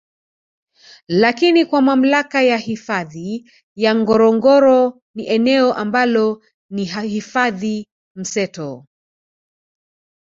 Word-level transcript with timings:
Lakini 1.07 1.65
kwa 1.65 1.81
mamlaka 1.81 2.41
ya 2.41 2.57
hifadhi 2.57 3.51
ya 3.75 3.95
Ngorongoro 3.95 5.01
ni 5.15 5.27
eneo 5.27 5.73
ambalo 5.73 6.43
ni 6.69 6.85
hifadhi 6.85 7.87
mseto 8.15 8.85